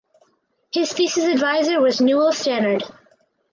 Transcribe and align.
His 0.73 0.93
thesis 0.93 1.25
advisor 1.25 1.79
was 1.79 2.01
Newell 2.01 2.31
Stannard. 2.33 2.81